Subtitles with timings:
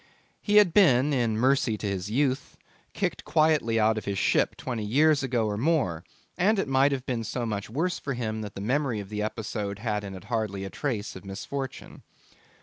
[0.41, 2.57] He had been, in mercy to his youth,
[2.91, 6.03] kicked quietly out of his ship twenty years ago or more,
[6.39, 9.21] and it might have been so much worse for him that the memory of the
[9.21, 12.01] episode had in it hardly a trace of misfortune.